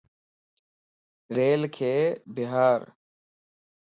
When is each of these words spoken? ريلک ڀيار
ريلک 1.35 1.77
ڀيار 2.35 2.81